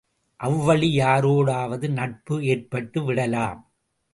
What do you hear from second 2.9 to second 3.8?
விடலாம்!